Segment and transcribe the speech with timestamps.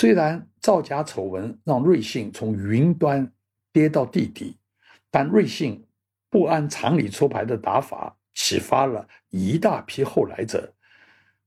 [0.00, 3.28] 虽然造假丑闻让瑞幸从云端
[3.72, 4.56] 跌到地底，
[5.10, 5.84] 但瑞幸
[6.30, 10.72] 不按常理出牌的打法，启发了一大批后来者。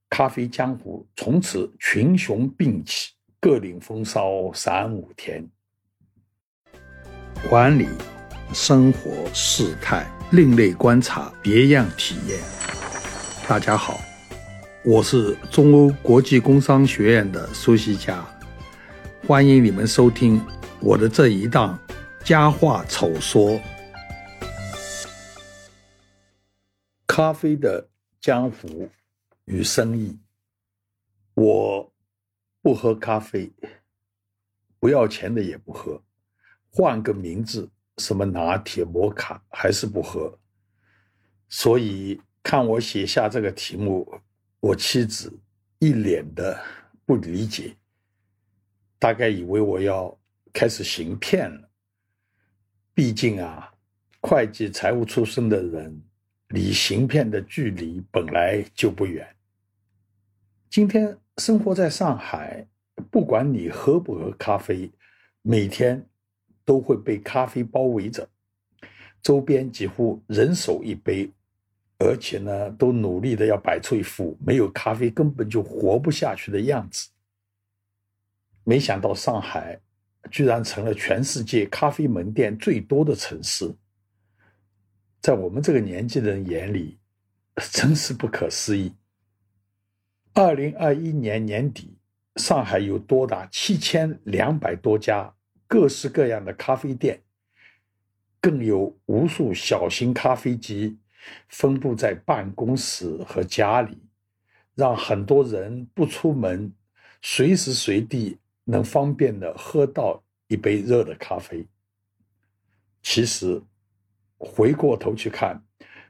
[0.09, 5.47] 咖啡江湖从此群雄并起，各领风骚三五天。
[7.49, 7.87] 管理、
[8.51, 12.37] 生活、事态、另类观察、别样体验。
[13.47, 14.01] 大家好，
[14.83, 18.21] 我是中欧国际工商学院的苏西佳，
[19.27, 20.43] 欢迎你们收听
[20.81, 21.79] 我的这一档
[22.27, 23.51] 《佳话丑说》。
[27.05, 27.87] 咖啡的
[28.19, 28.89] 江湖
[29.45, 30.17] 与生意，
[31.35, 31.93] 我
[32.63, 33.51] 不喝咖啡，
[34.79, 36.01] 不要钱的也不喝。
[36.71, 40.35] 换个名字，什么拿铁、摩卡，还是不喝。
[41.47, 44.19] 所以看我写下这个题目，
[44.59, 45.31] 我妻子
[45.77, 46.59] 一脸的
[47.05, 47.75] 不理解，
[49.01, 50.15] 大概以为我要
[50.53, 51.69] 开始行骗了。
[52.93, 53.73] 毕竟啊，
[54.21, 55.99] 会计、财务出身的人，
[56.49, 59.27] 离行骗的距离本来就不远。
[60.69, 62.67] 今天生活在上海，
[63.09, 64.91] 不管你喝不喝咖啡，
[65.41, 66.05] 每天。
[66.63, 68.25] 都会被咖啡包围着，
[69.21, 71.29] 周边几乎人手一杯，
[71.97, 77.09] 而且呢，都努力的要摆出一副没有咖啡根本就活不下去的样子。
[78.63, 79.79] 没想到上海
[80.29, 83.73] 居然成了全世界咖啡门店最多的城市，
[85.19, 86.99] 在我们这个年纪的人眼里，
[87.71, 88.93] 真是不可思议。
[90.33, 91.97] 二零二一年年底，
[92.35, 95.33] 上海有多达七千两百多家。
[95.67, 97.21] 各式各样的咖啡店，
[98.41, 100.97] 更有无数小型咖啡机
[101.47, 103.97] 分布在办公室和家里，
[104.75, 106.73] 让很多人不出门，
[107.21, 111.67] 随时随地能方便的喝到一杯热的咖啡。
[113.01, 113.61] 其实，
[114.37, 115.61] 回过头去看，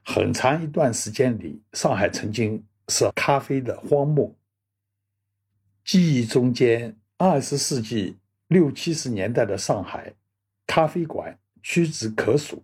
[0.04, 4.36] 很长一段时间里，上海曾经是咖啡的荒漠。
[5.84, 8.18] 记忆中间，二十世纪。
[8.48, 10.14] 六七十年代的上海，
[10.68, 12.62] 咖啡馆屈指可数。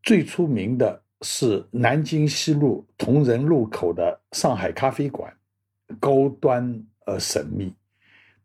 [0.00, 5.36] 最出名的是南京西路同仁路口的上海咖啡馆，
[5.98, 7.74] 高端而神秘，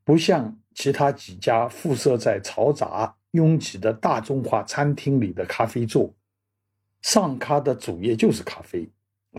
[0.06, 6.14] 不像其他几家附设在嘈杂拥挤的大众化餐厅里的咖啡座。
[7.02, 8.90] 上咖的主业就是咖啡，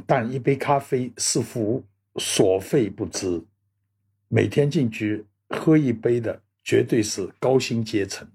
[0.07, 1.83] 但一杯咖啡似乎
[2.17, 3.43] 所费不赀。
[4.29, 6.43] 每天进去喝一杯的。
[6.69, 8.29] 绝对是高薪阶层。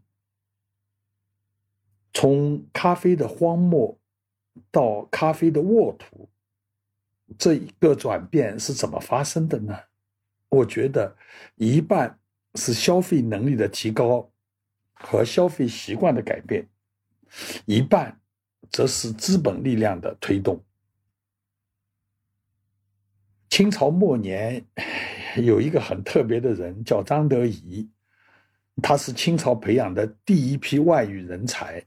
[2.13, 3.99] 从咖啡的荒漠
[4.71, 6.29] 到咖啡的沃土，
[7.37, 9.77] 这一个转变是怎么发生的呢？
[10.47, 11.17] 我觉得
[11.55, 12.20] 一半
[12.55, 14.31] 是消费能力的提高
[14.93, 16.67] 和消费习惯的改变，
[17.65, 18.19] 一半
[18.69, 20.63] 则是资本力量的推动。
[23.49, 24.65] 清朝末年
[25.37, 27.89] 有一个很特别的人，叫张德仪。
[28.81, 31.83] 他是清朝培养的第一批外语人才，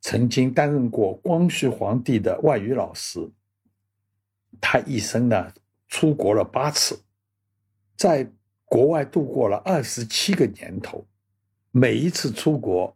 [0.00, 3.30] 曾经担任过光绪皇帝的外语老师。
[4.60, 5.52] 他一生呢
[5.88, 7.00] 出国了八次，
[7.96, 8.28] 在
[8.66, 11.06] 国外度过了二十七个年头。
[11.70, 12.94] 每一次出国，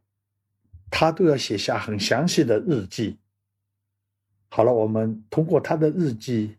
[0.91, 3.19] 他都要写下很详细的日记。
[4.51, 6.57] 好了，我们通过他的日记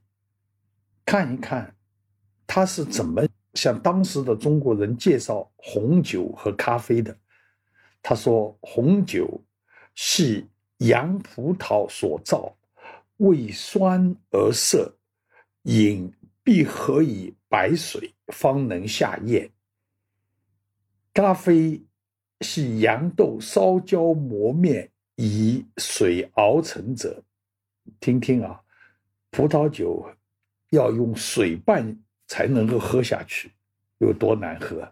[1.05, 1.75] 看一看，
[2.47, 3.21] 他是怎么。
[3.53, 7.13] 向当时的中国人介绍红酒和咖啡的，
[8.01, 9.41] 他说：“红酒
[9.93, 12.55] 系洋葡萄所造，
[13.17, 14.95] 味酸而涩，
[15.63, 16.09] 饮
[16.41, 19.51] 必合以白水，方能下咽。
[21.13, 21.81] 咖啡
[22.39, 27.23] 系洋豆烧焦磨面，以水熬成者。
[27.99, 28.61] 听听啊，
[29.29, 30.09] 葡萄酒
[30.69, 31.97] 要用水拌。”
[32.31, 33.51] 才能够喝下去，
[33.97, 34.89] 有多难喝？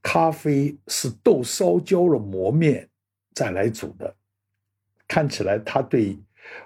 [0.00, 2.88] 咖啡是豆烧焦了磨面
[3.34, 4.16] 再来煮的，
[5.06, 6.18] 看起来他对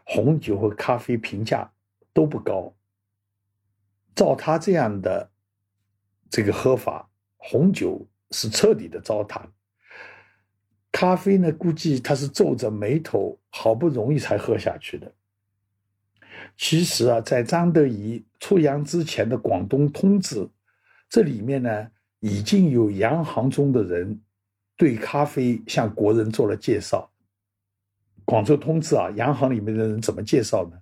[0.04, 1.68] 红酒和咖啡评价
[2.12, 2.72] 都不高。
[4.14, 5.28] 照他这样的
[6.30, 9.42] 这个喝法，红酒是彻底的糟蹋，
[10.92, 15.12] 咖啡呢，估计他是皱着眉头，好不容易才喝下去的。
[16.56, 20.48] 其实啊，在张德仪出洋之前的广东通志，
[21.08, 21.90] 这里面呢
[22.20, 24.20] 已经有洋行中的人
[24.76, 27.10] 对咖啡向国人做了介绍。
[28.24, 30.78] 广州通志啊，洋行里面的人怎么介绍呢？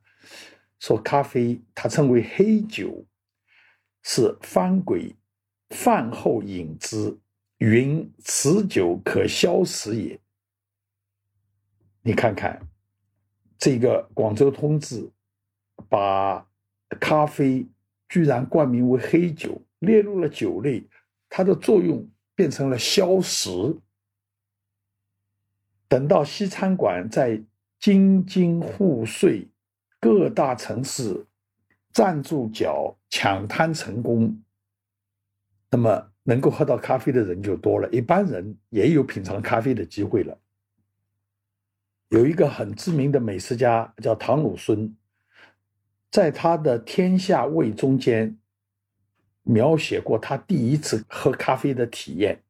[0.80, 3.04] 说咖啡它称为黑酒，
[4.02, 5.14] 是番鬼
[5.74, 7.18] 饭后饮之，
[7.58, 10.20] 云持久可消食也。
[12.00, 12.60] 你看看
[13.58, 15.10] 这个广州通志，
[15.88, 16.46] 把
[17.00, 17.66] 咖啡
[18.08, 20.86] 居然冠名为黑酒，列入了酒类，
[21.28, 23.50] 它的作用变成了消食。
[25.88, 27.42] 等到西餐馆在
[27.80, 29.48] 京津沪穗
[29.98, 31.26] 各大城市
[31.92, 34.40] 站住脚、抢滩成功，
[35.74, 40.38] 那么能够喝到咖啡的人就多了，一般人也有品尝咖啡的机会了。
[42.10, 44.96] 有一个很知名的美食家叫唐鲁孙，
[46.12, 48.38] 在他的《天下味》中间
[49.42, 52.40] 描写过他第一次喝咖啡的体验。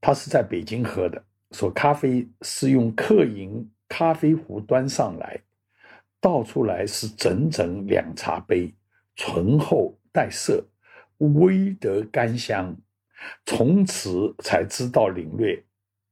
[0.00, 1.22] 他是在北京喝的。
[1.52, 5.40] 说咖啡是用客饮咖啡壶端上来，
[6.20, 8.74] 倒出来是整整两茶杯，
[9.14, 10.66] 醇厚带涩，
[11.28, 12.76] 微得甘香。
[13.46, 15.62] 从此才知道领略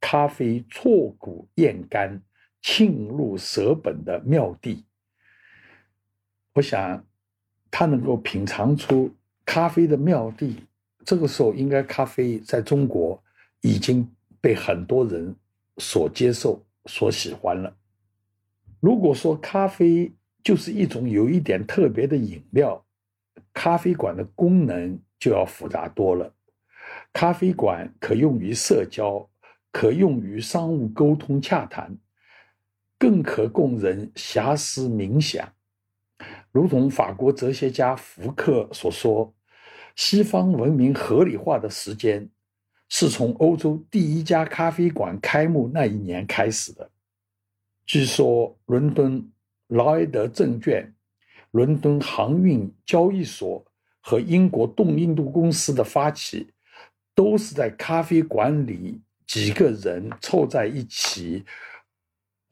[0.00, 2.22] 咖啡挫骨咽干、
[2.62, 4.84] 沁入舌本的妙地。
[6.54, 7.04] 我想，
[7.70, 9.14] 他能够品尝出
[9.44, 10.56] 咖啡的妙地，
[11.04, 13.22] 这个时候应该咖啡在中国
[13.60, 14.08] 已经。
[14.42, 15.36] 被很多人
[15.76, 17.76] 所接受、所喜欢了。
[18.80, 20.10] 如果说咖啡
[20.42, 22.82] 就是一种有一点特别的饮料，
[23.52, 26.34] 咖啡馆的功能就要复杂多了。
[27.12, 29.28] 咖啡馆可用于社交，
[29.70, 31.96] 可用于商务沟通洽谈，
[32.98, 35.52] 更可供人遐思冥想。
[36.52, 39.34] 如同法国哲学家福克所说
[39.96, 42.28] ：“西方文明合理化的时间。”
[42.92, 46.90] 是从欧洲第一家咖啡馆开幕那一年开始的。
[47.86, 49.30] 据说，伦敦
[49.68, 50.92] 劳埃德证券、
[51.52, 53.64] 伦敦航运交易所
[54.00, 56.52] 和英国东印度公司的发起，
[57.14, 61.44] 都是在咖啡馆里几个人凑在一起，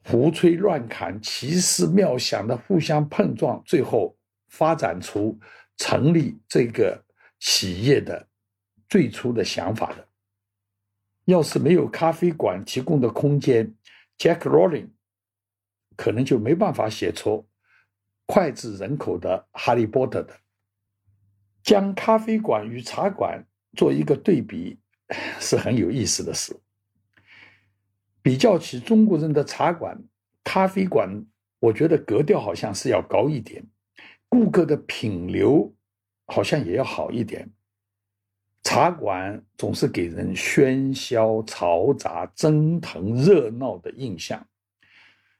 [0.03, 4.15] 胡吹乱侃、奇思妙想的互相碰撞，最后
[4.47, 5.37] 发展出
[5.77, 7.03] 成立这个
[7.39, 8.27] 企业的
[8.87, 10.07] 最初的想法的。
[11.25, 13.75] 要是没有咖啡馆提供的空间
[14.17, 14.89] ，Jack Rowling
[15.95, 17.45] 可能就没办法写出
[18.29, 20.39] 脍炙人口的《哈利波特》的。
[21.63, 23.43] 将咖啡馆与茶馆
[23.75, 24.79] 做一个对比，
[25.41, 26.55] 是很有意思的事。
[28.21, 29.99] 比较起中国人的茶馆、
[30.43, 31.25] 咖啡馆，
[31.59, 33.65] 我觉得格调好像是要高一点，
[34.29, 35.73] 顾客的品流
[36.27, 37.49] 好像也要好一点。
[38.63, 44.45] 茶馆总是给人喧嚣、嘈杂、蒸腾、热闹的印象。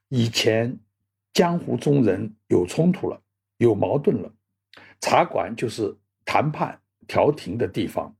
[0.08, 0.76] 以前
[1.32, 3.20] 江湖中人有冲突了、
[3.58, 4.32] 有矛盾了，
[5.00, 8.14] 茶馆就是谈判调停的地方。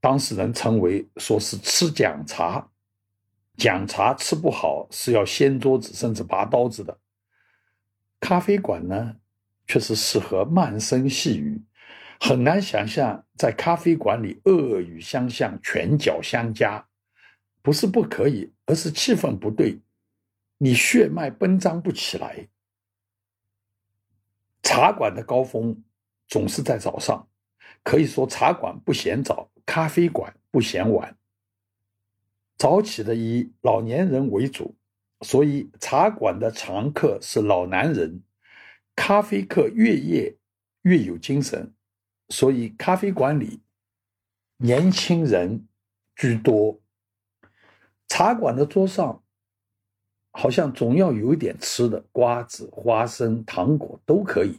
[0.00, 2.68] 当事人称为说是吃讲茶，
[3.56, 6.98] 讲茶吃不好是要掀桌子甚至拔刀子的。
[8.18, 9.16] 咖啡馆呢，
[9.66, 11.62] 却是适合慢声细语。
[12.20, 16.86] 很难想象在咖啡馆里恶语相向、拳脚相加，
[17.62, 19.80] 不是不可以，而是气氛不对，
[20.58, 22.48] 你血脉奔张不起来。
[24.62, 25.82] 茶馆的高峰
[26.28, 27.28] 总是在早上，
[27.82, 31.16] 可以说茶馆不嫌早，咖啡馆不嫌晚。
[32.56, 34.76] 早起的以老年人为主，
[35.22, 38.22] 所以茶馆的常客是老男人，
[38.94, 40.36] 咖啡客越夜
[40.82, 41.74] 越有精神。
[42.28, 43.60] 所以咖啡馆里
[44.58, 45.66] 年轻人
[46.14, 46.80] 居多，
[48.08, 49.21] 茶馆的桌上
[50.32, 54.58] 好像总要有一点吃的，瓜子、花生、糖果都可以。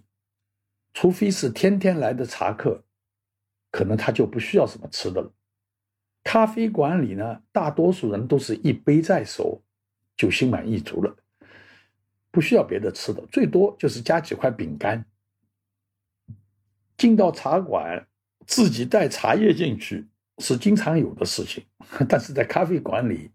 [0.93, 2.83] 除非是天天来的茶客，
[3.71, 5.33] 可能他就不需要什么吃的了。
[6.23, 9.61] 咖啡馆里呢，大多数人都是一杯在手，
[10.15, 11.17] 就心满意足了，
[12.29, 15.03] 不需要别的吃的，最多就是加几块饼干。
[16.95, 18.07] 进到茶馆，
[18.45, 21.65] 自己带茶叶进去是经常有的事情，
[22.07, 23.31] 但是在咖啡馆里，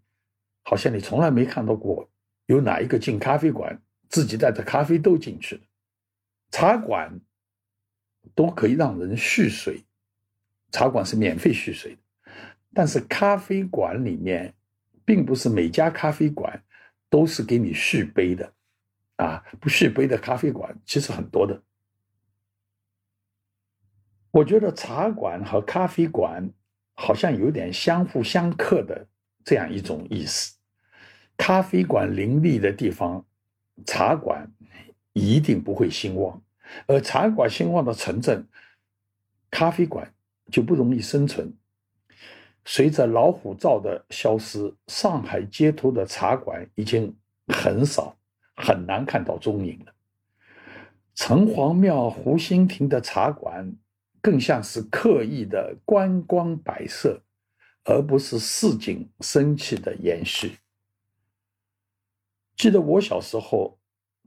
[0.63, 2.09] 好像你从来没看到过
[2.49, 3.79] 有哪一个进咖啡馆
[4.09, 5.61] 自己带着咖啡豆进去的。
[6.49, 7.19] 茶馆
[8.33, 9.83] 都可以让人续水，
[10.71, 12.01] 茶馆是免费续水的，
[12.73, 14.51] 但是咖啡馆里面，
[15.05, 16.63] 并不是每家咖啡馆
[17.07, 18.51] 都是给你续杯的，
[19.17, 21.61] 啊，不续杯的咖啡馆其实很多的。
[24.31, 26.51] 我觉得茶馆和咖啡馆
[26.95, 29.07] 好像有点相互相克的
[29.45, 30.58] 这样一种意思。
[31.39, 33.25] 咖啡馆林立的地方，
[33.85, 34.51] 茶馆
[35.13, 36.37] 一定不会兴旺；
[36.85, 38.45] 而茶馆兴旺的城镇，
[39.49, 40.13] 咖啡馆
[40.51, 41.51] 就不容易生存。
[42.65, 47.15] 随着老虎灶的消失，上海街头的茶馆已经
[47.47, 48.15] 很少，
[48.57, 49.93] 很难看到踪影了。
[51.15, 53.73] 城隍庙湖心亭的茶馆，
[54.21, 57.21] 更像是刻意的观光摆设，
[57.85, 60.51] 而不是市井生气的延续。
[62.59, 63.79] 记得我小时候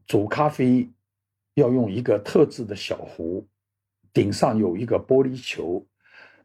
[0.07, 0.89] 煮咖啡，
[1.53, 3.47] 要用一个特制的小壶，
[4.11, 5.85] 顶上有一个玻璃球，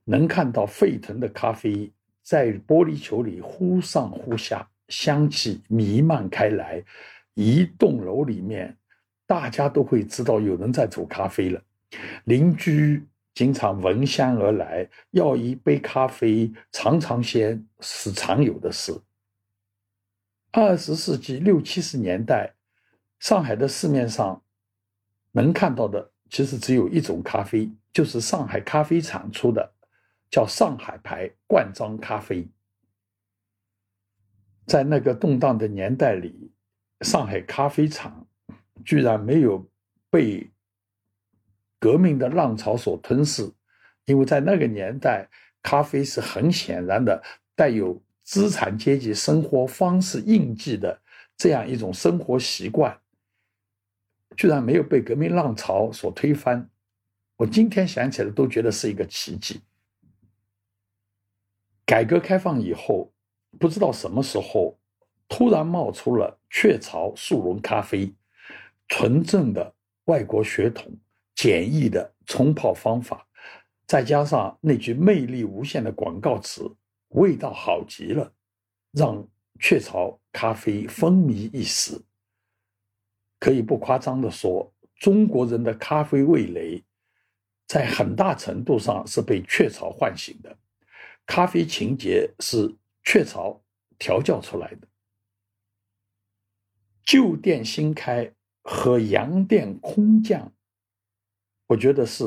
[0.04, 1.90] 能看到沸腾的咖啡
[2.22, 6.84] 在玻璃球里忽上忽下，香气弥漫开来，
[7.36, 8.76] 一栋楼里面。
[9.26, 11.62] 大家都会知道有人在煮咖啡了，
[12.26, 13.02] 邻居
[13.34, 18.94] 经常闻香而来，要一杯咖啡尝尝鲜是常有的事。
[20.52, 22.56] 二十世纪六七十年代，
[23.20, 24.44] 上海的市面上
[25.32, 29.74] 能看到的其实只有一种咖啡，就是上海咖啡厂出的，
[30.30, 32.48] 叫上海牌罐装咖啡。
[34.66, 36.52] 在那个动荡的年代里，
[37.02, 38.24] 上海咖啡厂。
[38.86, 39.68] 居然没有
[40.10, 40.50] 被
[41.78, 43.52] 革命的浪潮所吞噬，
[44.06, 45.28] 因为在那个年代，
[45.62, 47.22] 咖啡是很显然的
[47.54, 51.02] 带有资产阶级生活方式印记的
[51.38, 53.00] 这样一种生活习惯，
[54.36, 56.70] 居然没有被革命浪潮所推翻。
[57.38, 59.62] 我今天想起来都觉得是一个奇迹。
[61.86, 63.14] 改革开放以后，
[63.58, 64.78] 不知道什么时候
[65.30, 68.14] 突然冒出了雀巢速溶咖啡。
[68.90, 69.74] 纯正的
[70.06, 70.92] 外国血统，
[71.34, 73.26] 简易的冲泡方法，
[73.86, 76.70] 再加上那句魅力无限的广告词，
[77.10, 78.34] 味道好极了，
[78.92, 79.28] 让
[79.60, 82.02] 雀巢咖啡风靡一时。
[83.40, 86.84] 可以不夸张的说，中国人的咖啡味蕾，
[87.68, 90.58] 在很大程度上是被雀巢唤醒的。
[91.26, 93.62] 咖啡情节是雀巢
[93.98, 94.88] 调教出来的。
[97.04, 98.34] 旧店新开。
[98.70, 100.52] 和洋店空降，
[101.68, 102.26] 我觉得是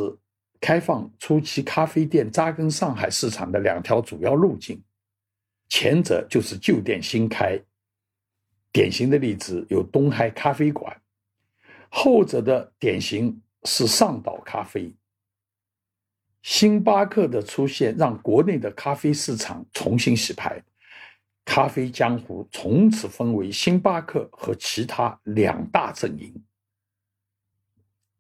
[0.60, 4.82] 开放初期咖啡店扎根上海市场的两条主要路径。
[5.68, 7.58] 前者就是旧店新开，
[8.72, 10.92] 典型的例子有东海咖啡馆；
[11.88, 14.92] 后者的典型是上岛咖啡。
[16.42, 20.62] 星巴克的出现让国内的咖啡市场重新洗牌。
[21.44, 26.42] 咖啡江湖从此分为星巴克和其他两大阵营。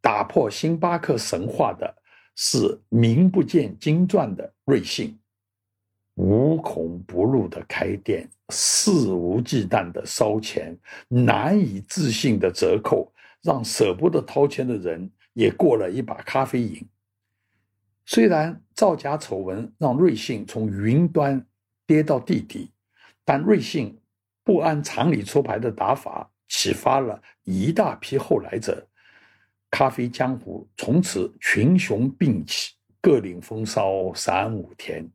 [0.00, 1.99] 打破星巴克神话的
[2.42, 5.14] 是名不见经传的瑞幸，
[6.14, 10.74] 无孔不入的开店，肆无忌惮的烧钱，
[11.06, 16.82] 难以置信的折扣，让舍不得掏钱的人也过了一把咖啡瘾。
[18.06, 21.46] 虽然造假丑闻让瑞幸从云端
[21.86, 22.70] 跌到地底。
[23.22, 23.96] 但瑞幸
[24.42, 28.84] 不按常理出牌的打法，启发了一大批后来者，
[29.70, 35.08] 咖啡江湖从此群雄并起，各领风骚三五天。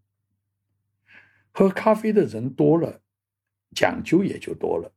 [1.51, 3.01] 喝咖啡的人多了，
[3.75, 4.91] 讲究也就多了。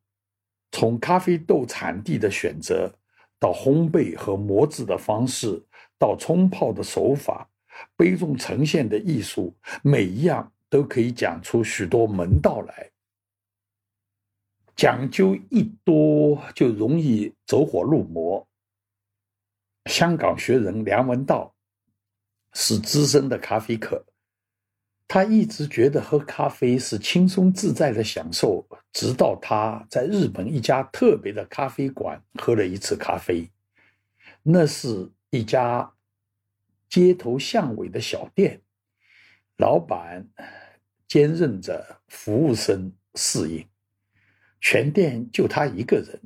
[0.72, 2.92] 从咖啡豆产地的选择，
[3.38, 5.62] 到烘焙和磨制的方式，
[5.98, 7.48] 到冲泡的手法，
[7.96, 12.90] 杯中呈现的艺术，每一样都可以讲出许多门道来。
[14.74, 18.47] 讲究一多就容易走火入魔。
[19.88, 21.54] 香港学人梁文道
[22.52, 24.04] 是资深的咖啡客，
[25.08, 33.50] 他一直觉得喝咖啡是轻松自在的享受，直到他在日本一家特别的咖啡馆喝了一次咖啡，
[34.42, 35.90] 那是一家
[36.90, 38.60] 街头巷尾的小店，
[39.56, 40.28] 老板
[41.06, 43.66] 兼任着服务生侍应。
[44.60, 46.20] 全店就他一个人。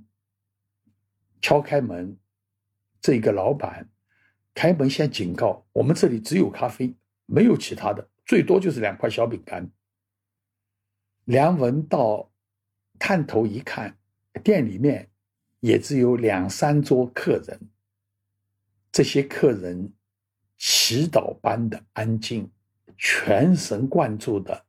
[1.40, 2.16] 敲开门，
[3.02, 3.90] 这个老板
[4.54, 6.94] 开门先警告：“我们这里只有咖啡，
[7.26, 9.68] 没有其他的，最多就是两块小饼干。”
[11.26, 12.30] 梁文道
[12.99, 13.99] 探头一看，
[14.42, 15.11] 店里面
[15.61, 17.61] 也只有两三桌客人。
[18.90, 19.92] 这些客人
[20.56, 22.50] 祈祷般的安静，
[22.97, 24.64] 全神贯注的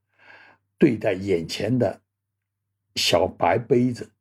[0.77, 2.01] 对待眼前的。
[2.95, 4.11] 小白杯子，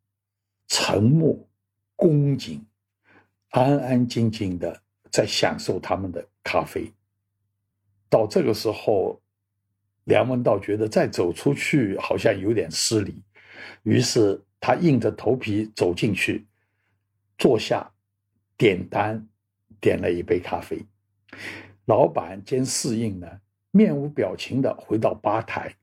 [0.67, 1.47] 沉默、
[1.95, 2.65] 恭敬、
[3.53, 6.91] 安安静静的在享受他们的咖啡。
[8.09, 9.21] 到这个时候，
[10.05, 13.23] 梁文道觉得再走出去好像有点失礼，
[13.83, 16.47] 于是他硬着头皮走进去，
[17.39, 17.91] 坐下，
[18.57, 19.27] 点单，
[19.81, 20.85] 点了一杯咖啡。
[21.85, 23.29] 老板兼侍应呢，
[23.71, 25.75] 面无表情的回到吧台。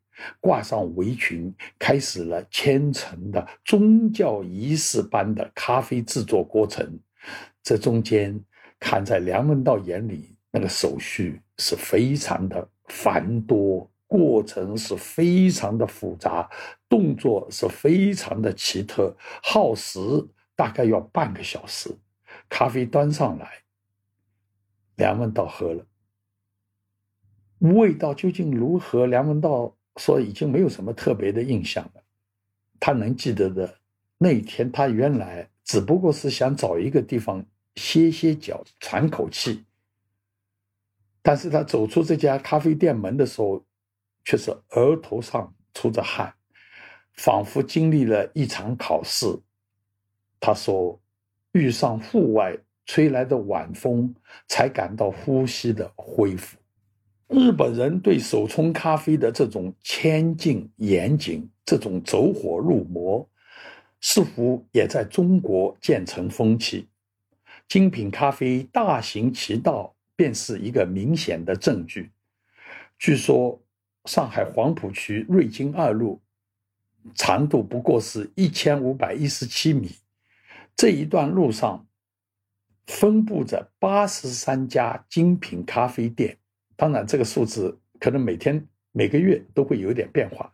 [0.42, 7.00] 挂上围裙，开始了虔诚的宗教仪式般的咖啡制作过程。
[7.62, 8.40] 这中间，
[8.80, 16.50] 看在梁文道眼里，那个手续是非常的繁多，过程是非常的复杂，
[16.88, 20.00] 动作是非常的奇特，耗时
[20.56, 21.90] 大概要半个小时。
[22.48, 23.48] 咖啡端上来，
[24.96, 25.86] 梁文道喝了，
[27.60, 29.06] 味道究竟如何？
[29.06, 32.02] 梁文道说已经没有什么特别的印象了。
[32.80, 33.76] 他能记得的
[34.18, 37.46] 那一天，他原来只不过是想找一个地方。
[37.76, 39.64] 歇歇脚，喘口气。
[41.22, 43.64] 但是他走出这家咖啡店门的时候，
[44.26, 46.34] 却是额头上出着汗，
[47.14, 49.28] 仿佛经历了一场考试。
[50.40, 51.00] 他说
[51.54, 52.58] ：“遇上户外
[52.88, 54.14] 吹来的晚风，
[54.48, 56.58] 才感到呼吸的恢复。”
[57.30, 63.30] 日本人对手冲咖啡的这种谦敬严谨，这种走火入魔，
[64.01, 66.88] 似乎也在中国渐成风气。
[67.68, 72.12] 精品咖啡大行其道，便是一个明显的证据。
[72.98, 73.62] 据说，
[74.06, 76.20] 上海黄浦区瑞金二路
[77.13, 79.91] 长度不过是一千五百一十七米，
[80.75, 81.86] 这一段路上
[82.88, 86.38] 分布着八十三家精品咖啡店。
[86.75, 90.51] 当然，这个数字可能每天、每个月都会有点变化。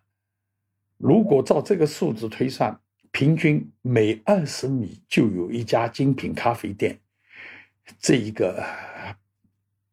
[0.97, 2.79] 如果照这个数字推算，
[3.15, 6.99] 平均每二十米就有一家精品咖啡店。
[7.97, 8.61] 这一个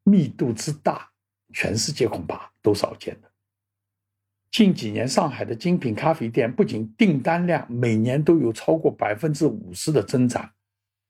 [0.02, 1.08] 密度之大，
[1.54, 3.30] 全世界恐怕都少见的。
[4.50, 10.50] 近几年，上海的精品咖啡店不仅订单量每年都有超过百分之五十的增长，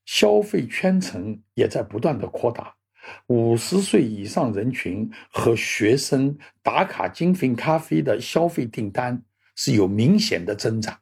[0.05, 2.77] 消费圈层也在不断的扩大。
[3.29, 9.23] 五十岁以上人群和学生打卡精品咖啡的消费订单
[9.57, 10.99] 是有明显的增长。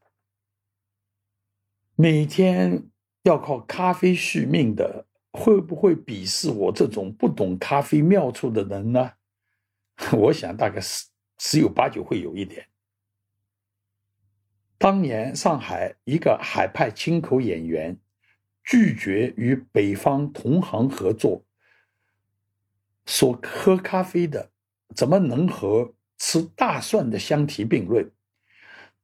[2.00, 2.88] 每天
[3.24, 5.04] 要靠咖啡续命的。
[5.32, 9.12] 会不会鄙视我这种不懂咖啡妙处的人呢？
[10.12, 11.06] 我想大概十
[11.38, 12.66] 十有八九会有一点。
[14.76, 17.96] 当年上海一个海派清口演员
[18.64, 21.44] 拒绝与北方同行合作，
[23.06, 24.50] 说喝咖啡的
[24.96, 28.10] 怎么能和吃大蒜的相提并论？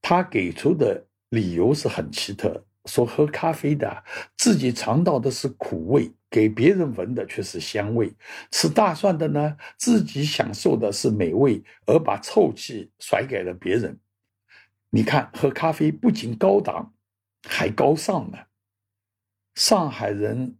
[0.02, 2.65] 他给出的理由是很奇特。
[2.86, 4.04] 说喝咖啡的
[4.36, 8.08] 自己尝到的是苦味，给别人闻的却是香味；
[8.50, 13.98] 吃大蒜的呢，自己享受的是美味，而把臭气甩给了别人。
[14.90, 16.94] 你看，喝咖啡不仅高档，
[17.48, 18.38] 还高尚呢。
[19.56, 20.56] 上海人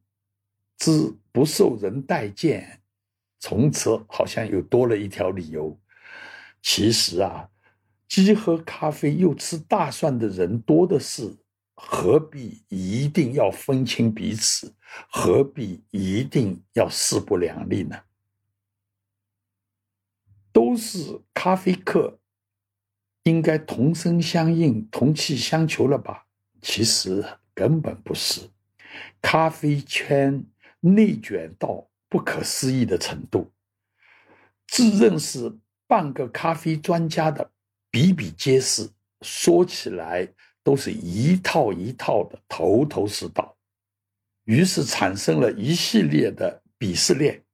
[0.77, 2.81] 之不受人待见，
[3.39, 5.79] 从此好像又多了一条理由。
[6.61, 7.49] 其实啊，
[8.09, 11.37] 既喝咖啡又吃大蒜的人多的是。
[11.79, 14.75] 何必一定要分清彼此？
[15.11, 18.03] 何必一定要势不两立呢？
[20.53, 22.19] 都是咖啡客，
[23.25, 26.27] 应该同声相应、同气相求了吧？
[26.63, 27.23] 其实
[27.55, 28.49] 根本不是，
[29.21, 30.43] 咖啡圈
[30.81, 33.53] 内卷到不可思议的程度，
[34.67, 37.53] 自认是半个咖啡专家的
[37.91, 38.91] 比比皆是。
[39.21, 40.33] 说起来。
[40.67, 43.57] 都是一套一套的，头头是道，
[44.47, 47.45] 于是产生了一系列的鄙视链。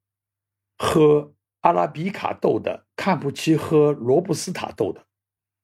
[0.79, 5.05] 喝阿拉比卡豆的看不起喝罗布斯塔豆的，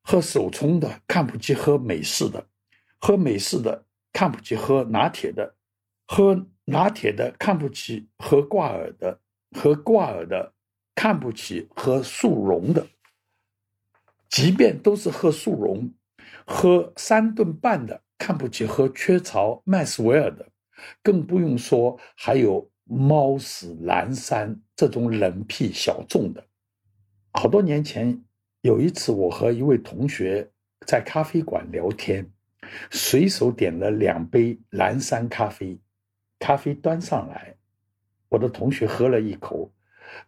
[0.02, 2.46] 喝手冲的看不起喝美式的，
[3.00, 5.54] 喝美式的看不起喝拿铁的，
[6.06, 9.18] 喝拿铁的看不起喝挂耳的，
[9.56, 10.52] 喝挂耳的
[10.94, 12.86] 看不起喝速溶的。
[14.28, 15.90] 即便都是喝速溶。
[16.50, 20.48] 喝三顿半的看不起喝雀巢麦斯威尔的，
[21.02, 26.42] 更不用说还有猫屎蓝山这种冷僻小众的。
[27.34, 28.24] 好多年前
[28.62, 30.50] 有一次，我和一位同学
[30.86, 32.26] 在咖啡馆聊天，
[32.90, 35.78] 随手点了两杯蓝山咖啡，
[36.38, 37.54] 咖啡端上来，
[38.30, 39.70] 我的同学喝了一口，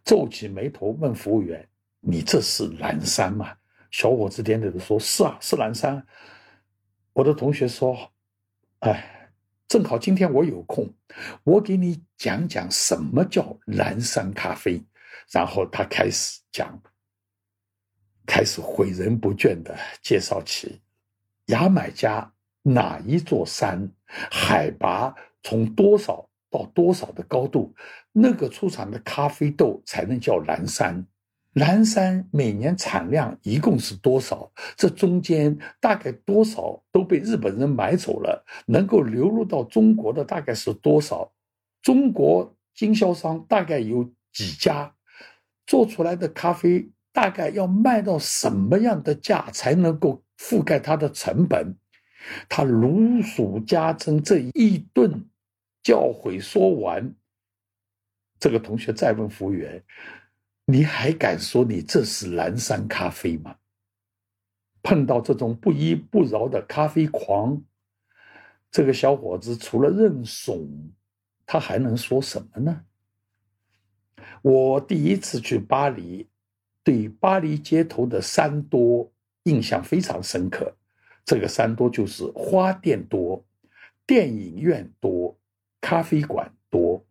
[0.05, 1.67] 皱起眉头问服务员
[1.99, 3.55] ：“你这是蓝山吗？”
[3.91, 6.05] 小伙子点点头说：“是啊，是蓝山。”
[7.13, 8.11] 我的同学说
[8.79, 9.29] ：“哎，
[9.67, 10.89] 正好今天我有空，
[11.43, 14.81] 我给你讲讲什么叫蓝山咖啡。”
[15.29, 16.81] 然后他开始讲，
[18.25, 20.81] 开始诲人不倦的介绍起
[21.47, 27.73] 牙买加哪一座山，海拔从多少到多少的高度，
[28.13, 31.05] 那个出产的咖啡豆才能叫蓝山。
[31.53, 34.51] 蓝山每年产量一共是多少？
[34.77, 38.45] 这中间大概多少都被日本人买走了？
[38.65, 41.31] 能够流入到中国的大概是多少？
[41.81, 44.93] 中国经销商大概有几家？
[45.67, 51.75] 做出来的咖啡大概要卖到什么样的价才能够覆盖它的成本？
[52.47, 55.27] 他如数家珍，这一顿
[55.83, 57.13] 教诲说完，
[58.39, 59.83] 这个同学再问服务员。
[60.65, 63.57] 你还敢说你这是蓝山咖啡吗？
[64.83, 67.61] 碰到这种不依不饶的咖啡狂，
[68.71, 70.91] 这个小伙子除了认怂，
[71.45, 72.83] 他还能说什么呢？
[74.41, 76.27] 我第一次去巴黎，
[76.83, 79.11] 对巴黎街头的山多
[79.43, 80.75] 印象非常深刻。
[81.23, 83.45] 这个山多就是花店多，
[84.07, 85.37] 电影院多，
[85.79, 87.05] 咖啡馆多。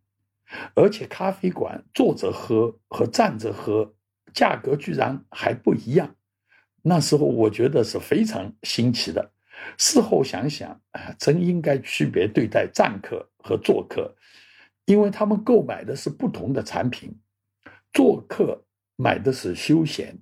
[0.75, 3.93] 而且咖啡馆坐着喝和站着喝，
[4.33, 6.15] 价格居然还不一样。
[6.81, 9.31] 那时候我觉得是非常新奇的。
[9.77, 14.15] 事后想想啊，真应该区别对待站客和坐客，
[14.85, 17.15] 因为他们购买的是不同的产品。
[17.93, 18.63] 做客
[18.95, 20.17] 买的是休闲，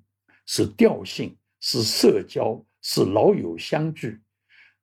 [0.46, 4.20] 是调性，是社交，是老友相聚。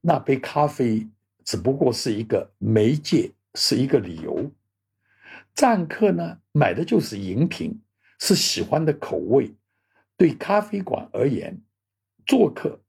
[0.00, 1.06] 那杯咖啡
[1.44, 4.50] 只不过是一个媒介，是一个理由。
[5.56, 7.80] 赞客呢，买的就是饮品，
[8.20, 9.56] 是喜欢的口味。
[10.18, 11.62] 对咖啡馆而言，
[12.26, 12.82] 做客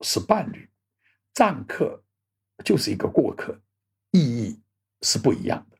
[0.00, 0.68] 是伴侣，
[1.34, 2.02] 赞客
[2.64, 3.60] 就是一个过客，
[4.12, 4.60] 意义
[5.02, 5.76] 是不一样的。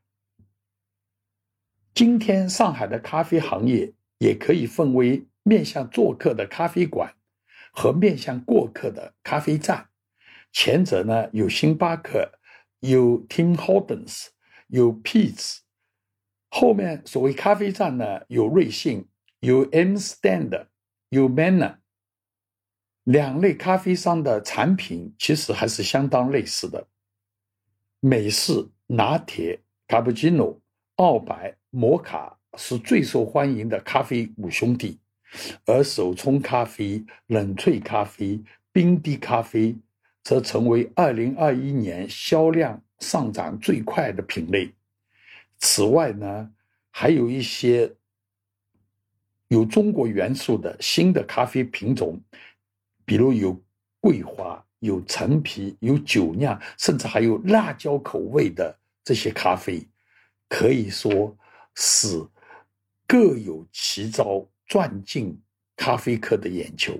[1.95, 7.15] 今天上海的咖啡行业也可以分为面向做客的咖啡馆
[7.73, 9.89] 和面向过客的咖啡站。
[10.53, 12.39] 前者呢，有星巴克，
[12.81, 14.27] 有 Tim Hortons，
[14.69, 15.61] 有 Peet's。
[16.51, 19.07] 后面所谓咖啡站呢，有瑞幸，
[19.41, 20.67] 有 M Stand，
[21.11, 21.77] 有 Manner，
[23.05, 26.87] 两类咖啡商的产品其实还是相当类似的。
[28.01, 30.61] 美式、拿铁、卡布奇诺、
[30.97, 34.99] 澳白、摩卡是最受欢迎的咖啡五兄弟，
[35.67, 39.77] 而手冲咖啡、冷萃咖啡、冰滴咖啡
[40.23, 44.73] 则成为2021年销量上涨最快的品类。
[45.59, 46.51] 此外呢，
[46.91, 47.95] 还有一些
[49.49, 52.21] 有中国元素的新的咖啡品种，
[53.05, 53.61] 比如有
[54.01, 59.87] 桂花、有陈皮、有酒酿，甚至还有辣椒口味的这些咖啡，
[60.49, 61.37] 可以说
[61.75, 62.27] 是
[63.07, 65.41] 各有奇招，赚进
[65.77, 66.99] 咖啡客的眼球。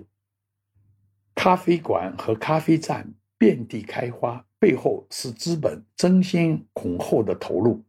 [1.35, 7.85] 咖啡馆和咖啡站遍地开花，背后是资本争先恐后的投入。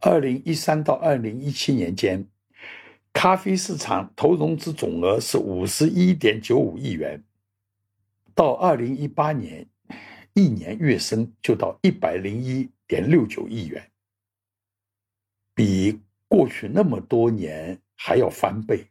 [0.00, 2.28] 二零一三到二零一七年间，
[3.12, 7.24] 咖啡市场投融资总额是五十一点九五亿元。
[8.34, 9.66] 到二零一八年，
[10.34, 13.90] 一年跃升就到一百零一点六九亿元，
[15.54, 18.86] 比过去那么多年还要翻倍。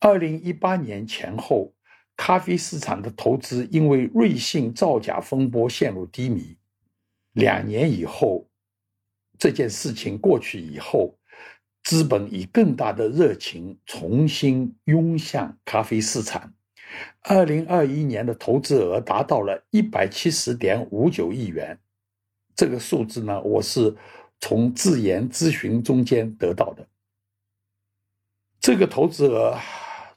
[0.00, 1.72] 二零一八年前后，
[2.16, 6.56] 咖啡市场的投资因为瑞幸造假风波陷入低迷。
[7.32, 8.45] 两年以后。
[9.38, 11.18] 这件事情过去以后，
[11.84, 16.52] 资本以更大的热情重新涌向咖啡市场。
[17.22, 21.78] 二零二一年的投资额达到了一百七十点五九亿元，
[22.54, 23.94] 这个数字呢，我是
[24.40, 26.86] 从自研咨询中间得到的。
[28.60, 29.58] 这个投资额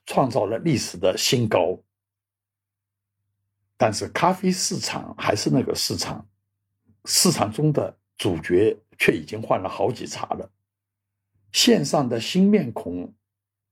[0.05, 1.77] 创造了历史的新高，
[3.77, 6.27] 但是咖啡市场还是那个市场，
[7.05, 8.77] 市场中的主角。
[8.99, 10.51] 却已经换了好几茬了。
[11.53, 13.11] 线上的新面孔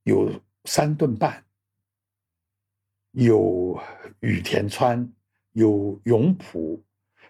[0.03, 0.31] 有
[0.63, 1.45] 三顿半，
[3.11, 3.79] 有
[4.21, 5.13] 羽田川，
[5.51, 6.81] 有永普；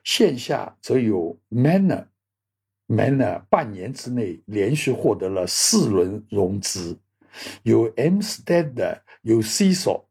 [0.03, 6.97] 线下则有 Manner，Manner 半年之内连续获得了四轮融资，
[7.63, 10.07] 有 M Stead，有 C s o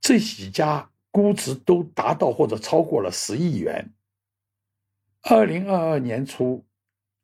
[0.00, 3.94] 这几家估值都达到或者超过了十亿元。
[5.22, 6.64] 二零二二年初。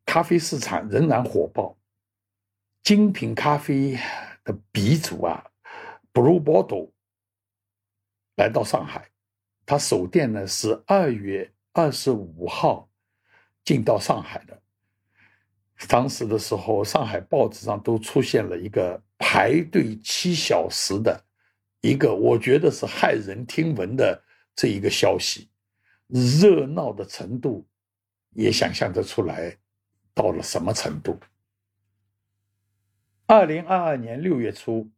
[0.09, 1.77] 咖啡市场仍然火爆，
[2.81, 3.95] 精品咖啡
[4.43, 5.45] 的鼻祖啊
[6.11, 6.89] ，Blue Bottle
[8.35, 9.07] 来到上海，
[9.67, 12.89] 他首店呢是二月二十五号
[13.63, 14.59] 进到上海的。
[15.87, 21.23] 当时的时候，上海报纸上都出现了一个排队七小时的
[21.81, 24.19] 一个，我觉得是骇人听闻的
[24.55, 25.51] 这一个消息，
[26.07, 27.63] 热闹的程度
[28.31, 29.55] 也想象得出来。
[30.13, 31.17] 到了什么程度？
[33.25, 34.89] 二零二二年六月初，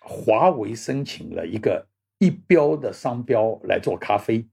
[0.00, 1.86] 华为申请了一个
[2.18, 4.48] 一标的商标来做咖啡。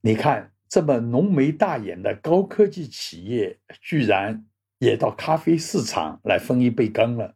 [0.00, 4.46] 你看，这么浓眉大眼的高科技企业，居然
[4.78, 7.34] 也到咖啡市场来分一杯羹了。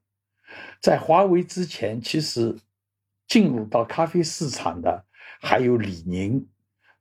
[0.81, 2.57] 在华为之前，其实
[3.27, 5.05] 进入到咖啡市场的
[5.41, 6.49] 还有李宁、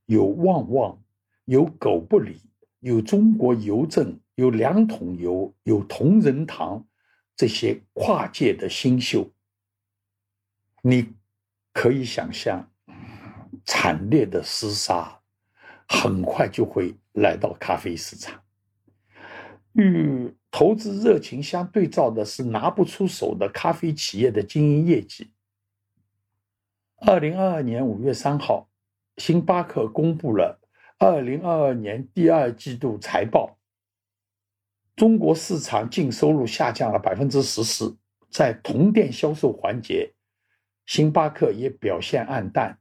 [0.05, 1.03] 有旺旺、
[1.45, 2.41] 有狗不理、
[2.79, 6.85] 有中国邮政、有两桶油、有同仁堂
[7.35, 9.29] 这些跨界的新秀。
[10.81, 11.13] 你
[11.73, 12.71] 可以想象，
[13.65, 15.19] 惨烈的厮杀
[15.87, 18.41] 很快就会来到咖啡市场。
[19.73, 25.31] 与投资热情相对照的是拿不出手的咖啡企业的经营业绩。
[27.05, 28.69] 二零二二年五月三号，
[29.17, 30.59] 星巴克公布了
[31.01, 33.57] 二零二二年第二季度财报。
[34.97, 37.97] 中国市场净收入下降了百分之十四，
[38.29, 40.13] 在同店销售环节，
[40.85, 42.77] 星巴克也表现黯淡。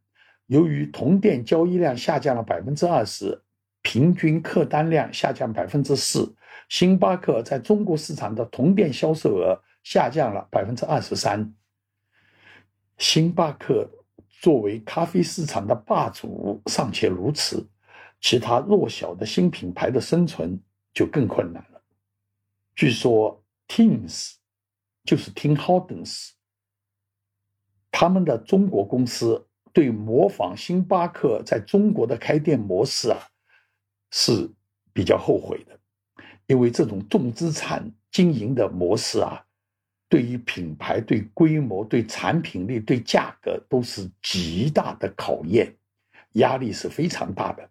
[0.46, 3.40] 由于同店交易量下降了百分之二十，
[3.82, 6.34] 平均客单量下降百分之四。
[6.68, 11.54] 星巴克在中国市场的同店销售额下降了百分之二十三。
[12.96, 13.88] 星巴克
[14.28, 17.64] 作为咖啡市场的霸主尚且如此，
[18.20, 20.60] 其他弱小的新品牌的生存
[20.92, 21.80] 就更困难了。
[22.74, 24.34] 据说 Teams
[25.04, 26.30] 就是 Tim Hortons，
[27.90, 33.18] 他们的中国公司对模仿星巴克在中国的开店模式啊
[34.10, 34.50] 是
[34.92, 35.78] 比较后悔的。
[36.46, 39.44] 因为这种重资产经营的模式啊，
[40.08, 45.76] 对于品牌、对规模、对产品力、对价格都是极大的考验，
[46.32, 47.68] 压力是非常大的。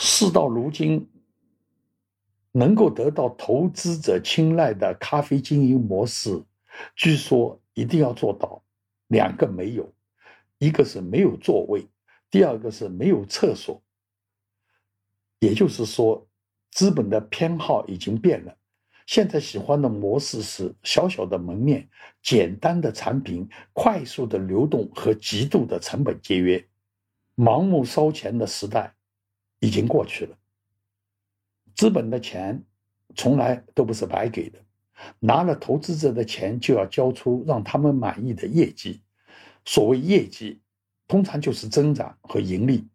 [0.00, 1.06] 事到如今，
[2.52, 6.42] 能够得到投资者青睐的咖啡经营模式，
[6.96, 8.62] 据说一定要做到
[9.08, 9.92] 两个没有：
[10.56, 11.86] 一个是没有座位，
[12.30, 13.82] 第二个是没有厕所。
[15.38, 16.26] 也就是说。
[16.72, 18.56] 资本的偏好已经变了，
[19.04, 21.88] 现在喜欢的模式是小小的门面、
[22.22, 26.64] 简单的产品、快速的流动和极度的成本节约。
[27.34, 28.94] 盲目烧钱的时代
[29.60, 30.36] 已经过去了。
[31.76, 32.60] 资本的钱
[33.14, 34.58] 从来都不是白给的，
[35.20, 39.00] 拿了投资者的钱就要交出让他们满意的业绩。
[39.64, 40.60] 所谓业绩，
[41.06, 42.88] 通常就是增长和盈利。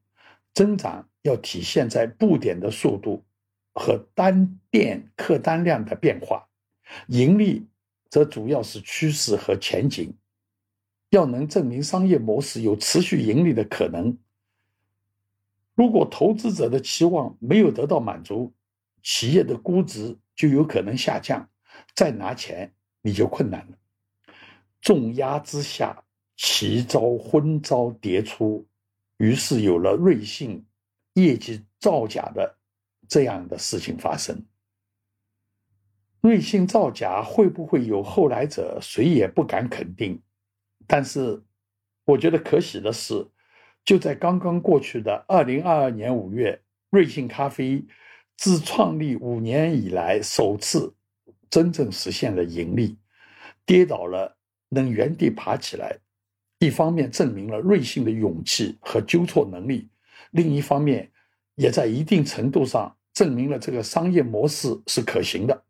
[0.54, 3.24] 增长要体现在布点的速度。
[3.78, 6.48] 和单店客单量的变化，
[7.08, 7.68] 盈利
[8.10, 10.14] 则主要是趋势和前景。
[11.10, 14.18] 要能证明商业模式有持续盈利的可能，
[15.76, 18.54] 如果投资者的期望没有得到满足，
[19.04, 21.50] 企业的估值就有可能下降，
[21.94, 23.78] 再拿钱你就困难了。
[24.82, 26.04] 重压之下，
[26.36, 28.68] 奇招昏招迭出，
[29.18, 30.66] 于是有了瑞幸
[31.14, 32.58] 业绩造假的。
[33.08, 34.48] 这样的事情发生，
[36.22, 38.80] 瑞幸造假会不会有后来者？
[38.82, 40.20] 谁也不敢肯定。
[40.88, 41.44] 但是，
[42.06, 43.28] 我觉得可喜的是，
[43.86, 47.86] 就在刚刚过去的二零二二年五月，瑞幸咖啡
[48.36, 50.94] 自创立五年以来首次
[51.50, 52.98] 真正实现了盈利，
[53.66, 54.36] 跌倒了
[54.70, 55.98] 能原地爬起来。
[56.60, 59.88] 一方面证明了瑞幸的勇气和纠错能力，
[60.32, 61.10] 另一方面。
[61.58, 65.64] 也在一定程度上证明了这个商业模式是可行的，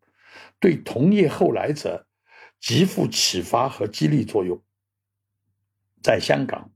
[0.60, 2.08] 对同业后来者
[2.60, 4.60] 极富启发和激励作用。
[6.02, 6.72] 在香港，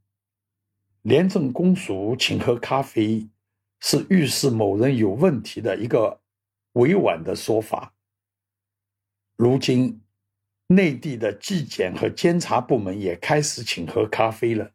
[1.04, 3.30] 廉政公署请喝咖啡
[3.80, 6.20] 是预示某人有问题的一个
[6.74, 7.94] 委婉的说法。
[9.38, 10.02] 如今，
[10.68, 14.72] 内地的纪检和监察部门也开始请喝咖啡了，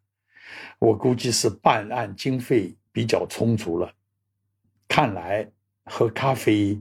[0.79, 3.93] 我估计是办案经费比较充足了。
[4.89, 5.51] 看来
[5.85, 6.81] 喝咖啡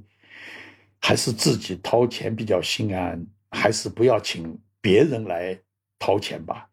[0.99, 5.59] 还是自己掏钱比较心安，还是不要请别人来
[5.99, 6.69] 掏钱吧。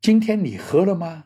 [0.00, 1.24] 今天你喝了吗？